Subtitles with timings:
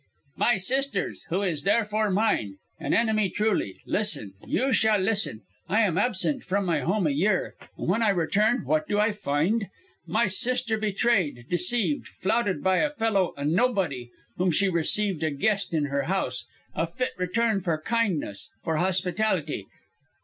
[0.35, 2.55] "My sister's, who is therefore mine.
[2.79, 3.81] An enemy truly.
[3.85, 5.27] Listen, you shall judge.
[5.69, 9.11] I am absent from my home a year, and when I return what do I
[9.11, 9.67] find?
[10.07, 15.71] My sister betrayed, deceived, flouted by a fellow, a nobody, whom she received a guest
[15.71, 19.67] in her house, a fit return for kindness, for hospitality!